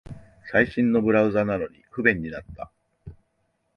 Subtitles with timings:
[0.49, 2.71] 最新のブラウザなのに不便になった